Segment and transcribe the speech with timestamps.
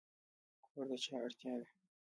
[0.71, 1.67] کور د چا اړتیا ده؟